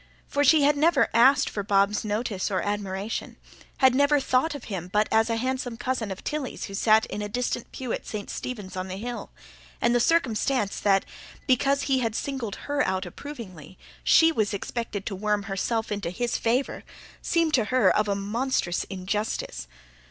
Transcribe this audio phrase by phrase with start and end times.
[0.27, 3.37] For she had never asked for Bob's notice or admiration,
[3.77, 7.21] had never thought of him but as a handsome cousin of Tilly's who sat in
[7.21, 9.29] a distant pew at St Stephen's on the Hill;
[9.79, 11.05] and the circumstance that,
[11.45, 16.35] because he had singled her out approvingly, she was expected to worm herself into his
[16.35, 16.83] favour,
[17.21, 19.67] seemed to her of a monstrous injustice.